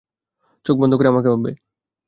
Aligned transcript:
চোখ 0.65 0.75
বন্ধ 0.77 0.93
করে 0.95 1.07
আমাকে 1.07 1.29
ভাববে। 1.29 1.51